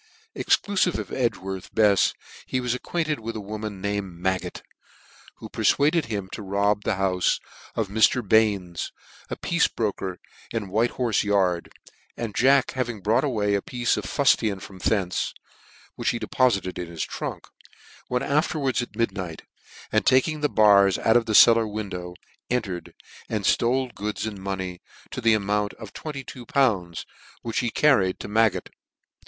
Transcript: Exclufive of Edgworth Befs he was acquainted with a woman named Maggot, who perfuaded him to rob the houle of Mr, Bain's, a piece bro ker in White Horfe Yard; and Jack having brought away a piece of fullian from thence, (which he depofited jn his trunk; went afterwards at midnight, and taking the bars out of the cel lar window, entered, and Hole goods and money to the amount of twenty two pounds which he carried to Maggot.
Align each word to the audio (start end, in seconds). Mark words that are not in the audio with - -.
Exclufive 0.35 0.97
of 0.97 1.11
Edgworth 1.11 1.75
Befs 1.75 2.15
he 2.47 2.59
was 2.59 2.73
acquainted 2.73 3.19
with 3.19 3.35
a 3.35 3.39
woman 3.39 3.79
named 3.81 4.17
Maggot, 4.17 4.63
who 5.35 5.47
perfuaded 5.47 6.05
him 6.07 6.27
to 6.31 6.41
rob 6.41 6.83
the 6.83 6.95
houle 6.95 7.21
of 7.75 7.87
Mr, 7.87 8.27
Bain's, 8.27 8.91
a 9.29 9.35
piece 9.35 9.67
bro 9.67 9.93
ker 9.93 10.17
in 10.49 10.69
White 10.69 10.93
Horfe 10.93 11.23
Yard; 11.23 11.71
and 12.17 12.33
Jack 12.35 12.71
having 12.71 13.01
brought 13.01 13.23
away 13.23 13.53
a 13.53 13.61
piece 13.61 13.95
of 13.95 14.05
fullian 14.05 14.59
from 14.59 14.79
thence, 14.79 15.35
(which 15.93 16.09
he 16.09 16.17
depofited 16.19 16.73
jn 16.73 16.87
his 16.87 17.03
trunk; 17.03 17.45
went 18.09 18.25
afterwards 18.25 18.81
at 18.81 18.95
midnight, 18.95 19.43
and 19.91 20.03
taking 20.03 20.41
the 20.41 20.49
bars 20.49 20.97
out 20.97 21.15
of 21.15 21.27
the 21.27 21.35
cel 21.35 21.53
lar 21.53 21.67
window, 21.67 22.15
entered, 22.49 22.95
and 23.29 23.45
Hole 23.45 23.91
goods 23.93 24.25
and 24.25 24.39
money 24.39 24.81
to 25.11 25.21
the 25.21 25.35
amount 25.35 25.75
of 25.75 25.93
twenty 25.93 26.23
two 26.23 26.47
pounds 26.47 27.05
which 27.43 27.59
he 27.59 27.69
carried 27.69 28.19
to 28.19 28.27
Maggot. 28.27 28.69